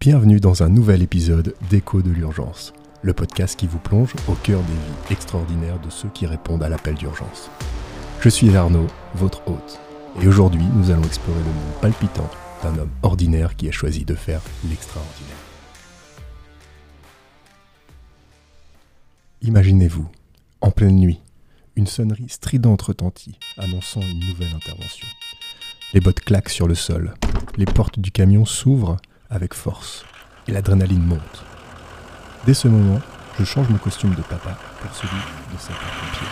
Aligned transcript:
Bienvenue 0.00 0.40
dans 0.40 0.62
un 0.62 0.70
nouvel 0.70 1.02
épisode 1.02 1.54
d'Écho 1.68 2.00
de 2.00 2.08
l'urgence, 2.08 2.72
le 3.02 3.12
podcast 3.12 3.54
qui 3.60 3.66
vous 3.66 3.78
plonge 3.78 4.14
au 4.28 4.32
cœur 4.32 4.62
des 4.62 4.72
vies 4.72 5.12
extraordinaires 5.12 5.78
de 5.78 5.90
ceux 5.90 6.08
qui 6.08 6.24
répondent 6.24 6.62
à 6.62 6.70
l'appel 6.70 6.94
d'urgence. 6.94 7.50
Je 8.22 8.30
suis 8.30 8.56
Arnaud, 8.56 8.86
votre 9.14 9.46
hôte, 9.46 9.78
et 10.22 10.26
aujourd'hui 10.26 10.64
nous 10.74 10.90
allons 10.90 11.02
explorer 11.02 11.40
le 11.40 11.44
monde 11.44 11.80
palpitant 11.82 12.30
d'un 12.62 12.78
homme 12.78 12.88
ordinaire 13.02 13.56
qui 13.56 13.68
a 13.68 13.72
choisi 13.72 14.06
de 14.06 14.14
faire 14.14 14.40
l'extraordinaire. 14.70 15.36
Imaginez-vous, 19.42 20.08
en 20.62 20.70
pleine 20.70 20.96
nuit, 20.96 21.20
une 21.76 21.86
sonnerie 21.86 22.30
stridente 22.30 22.80
retentit, 22.80 23.38
annonçant 23.58 24.00
une 24.00 24.20
nouvelle 24.20 24.54
intervention. 24.56 25.06
Les 25.92 26.00
bottes 26.00 26.20
claquent 26.20 26.48
sur 26.48 26.68
le 26.68 26.74
sol, 26.74 27.12
les 27.58 27.66
portes 27.66 27.98
du 27.98 28.10
camion 28.10 28.46
s'ouvrent 28.46 28.96
avec 29.30 29.54
force, 29.54 30.04
et 30.48 30.52
l'adrénaline 30.52 31.04
monte. 31.04 31.44
Dès 32.46 32.54
ce 32.54 32.68
moment, 32.68 33.00
je 33.38 33.44
change 33.44 33.68
mon 33.68 33.78
costume 33.78 34.14
de 34.14 34.22
papa 34.22 34.58
pour 34.80 34.94
celui 34.94 35.16
de 35.52 35.58
sapeur-pompier. 35.58 36.28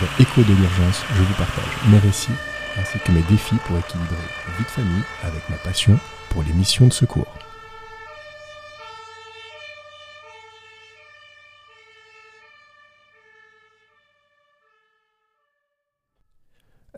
Dans 0.00 0.22
Écho 0.22 0.42
de 0.42 0.54
l'urgence, 0.54 1.04
je 1.16 1.22
vous 1.22 1.34
partage 1.34 1.90
mes 1.90 1.98
récits 1.98 2.32
ainsi 2.78 2.98
que 3.00 3.12
mes 3.12 3.22
défis 3.22 3.56
pour 3.66 3.76
équilibrer 3.78 4.16
vie 4.58 4.64
de 4.64 4.68
famille 4.68 5.02
avec 5.22 5.48
ma 5.50 5.56
passion 5.56 5.98
pour 6.30 6.42
les 6.42 6.52
missions 6.52 6.86
de 6.86 6.92
secours. 6.92 7.26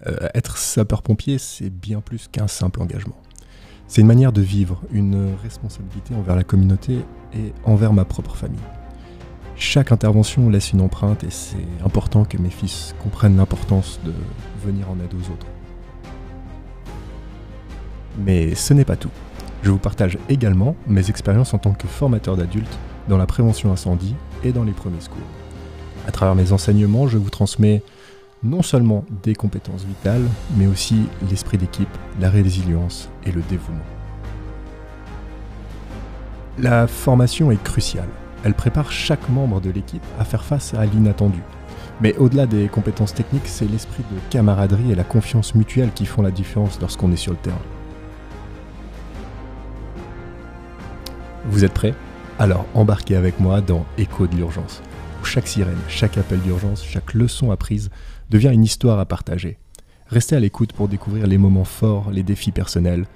Euh, 0.06 0.28
être 0.34 0.56
sapeur-pompier, 0.56 1.39
c'est 1.39 1.69
bien 1.69 2.01
plus 2.01 2.28
qu'un 2.28 2.48
simple 2.48 2.81
engagement. 2.81 3.20
C'est 3.91 4.03
une 4.03 4.07
manière 4.07 4.30
de 4.30 4.41
vivre, 4.41 4.80
une 4.93 5.35
responsabilité 5.43 6.15
envers 6.15 6.37
la 6.37 6.45
communauté 6.45 7.01
et 7.35 7.53
envers 7.65 7.93
ma 7.93 8.05
propre 8.05 8.37
famille. 8.37 8.61
Chaque 9.56 9.91
intervention 9.91 10.48
laisse 10.48 10.73
une 10.73 10.81
empreinte 10.81 11.25
et 11.25 11.31
c'est 11.31 11.56
important 11.84 12.25
que 12.25 12.39
mes 12.39 12.51
fils 12.51 12.95
comprennent 13.03 13.37
l'importance 13.37 13.98
de 14.05 14.12
venir 14.64 14.89
en 14.89 14.95
aide 15.05 15.12
aux 15.12 15.33
autres. 15.33 15.48
Mais 18.17 18.55
ce 18.55 18.75
n'est 18.75 18.84
pas 18.84 18.95
tout. 18.95 19.11
Je 19.64 19.73
vous 19.73 19.79
partage 19.79 20.19
également 20.29 20.77
mes 20.86 21.11
expériences 21.11 21.53
en 21.53 21.59
tant 21.59 21.73
que 21.73 21.89
formateur 21.89 22.36
d'adultes 22.36 22.79
dans 23.09 23.19
la 23.19 23.27
prévention 23.27 23.73
incendie 23.73 24.14
et 24.45 24.53
dans 24.53 24.62
les 24.62 24.70
premiers 24.70 25.01
secours. 25.01 25.19
À 26.07 26.12
travers 26.12 26.36
mes 26.36 26.53
enseignements, 26.53 27.09
je 27.09 27.19
vous 27.19 27.31
transmets 27.31 27.83
non 28.42 28.62
seulement 28.62 29.05
des 29.22 29.34
compétences 29.34 29.84
vitales, 29.84 30.27
mais 30.56 30.66
aussi 30.66 31.06
l'esprit 31.28 31.58
d'équipe, 31.58 31.88
la 32.20 32.30
résilience 32.30 33.10
et 33.24 33.33
le 33.33 33.42
dévouement. 33.42 33.78
La 36.58 36.86
formation 36.86 37.50
est 37.50 37.62
cruciale. 37.62 38.08
Elle 38.44 38.55
prépare 38.55 38.91
chaque 38.91 39.28
membre 39.28 39.61
de 39.61 39.70
l'équipe 39.70 40.05
à 40.18 40.24
faire 40.24 40.44
face 40.44 40.74
à 40.74 40.86
l'inattendu. 40.86 41.41
Mais 42.00 42.16
au-delà 42.16 42.46
des 42.46 42.68
compétences 42.68 43.12
techniques, 43.12 43.46
c'est 43.46 43.70
l'esprit 43.70 44.02
de 44.11 44.18
camaraderie 44.30 44.91
et 44.91 44.94
la 44.94 45.05
confiance 45.05 45.55
mutuelle 45.55 45.91
qui 45.94 46.06
font 46.06 46.22
la 46.22 46.30
différence 46.30 46.80
lorsqu'on 46.80 47.12
est 47.12 47.16
sur 47.16 47.33
le 47.33 47.38
terrain. 47.38 47.56
Vous 51.46 51.64
êtes 51.64 51.74
prêts? 51.74 51.94
Alors 52.38 52.64
embarquez 52.72 53.16
avec 53.16 53.38
moi 53.38 53.61
dans 53.61 53.84
Écho 53.98 54.27
de 54.27 54.34
l'urgence, 54.34 54.80
chaque 55.25 55.47
sirène, 55.47 55.79
chaque 55.89 56.19
appel 56.19 56.41
d'urgence, 56.41 56.85
chaque 56.85 57.15
leçon 57.15 57.51
apprise 57.51 57.91
devient 58.31 58.51
une 58.53 58.65
histoire 58.65 58.99
à 58.99 59.07
partager. 59.07 59.59
Restez 60.09 60.37
à 60.37 60.41
l'écoute 60.41 60.73
pour 60.73 60.89
découvrir 60.89 61.27
les 61.27 61.39
moments 61.39 61.65
forts, 61.65 62.11
les 62.11 62.23
défis 62.23 62.53
personnels 62.53 63.07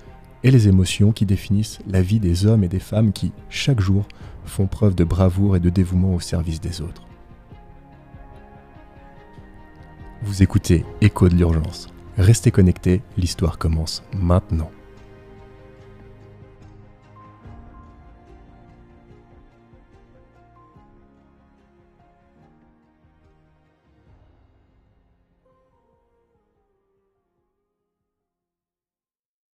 et 0.44 0.50
les 0.50 0.68
émotions 0.68 1.12
qui 1.12 1.26
définissent 1.26 1.80
la 1.88 2.02
vie 2.02 2.20
des 2.20 2.46
hommes 2.46 2.62
et 2.62 2.68
des 2.68 2.78
femmes 2.78 3.12
qui, 3.12 3.32
chaque 3.48 3.80
jour, 3.80 4.06
font 4.44 4.66
preuve 4.66 4.94
de 4.94 5.04
bravoure 5.04 5.56
et 5.56 5.60
de 5.60 5.70
dévouement 5.70 6.14
au 6.14 6.20
service 6.20 6.60
des 6.60 6.80
autres. 6.80 7.02
Vous 10.22 10.42
écoutez 10.42 10.84
Écho 11.00 11.28
de 11.28 11.34
l'urgence. 11.34 11.88
Restez 12.16 12.50
connectés, 12.50 13.02
l'histoire 13.16 13.58
commence 13.58 14.02
maintenant. 14.16 14.70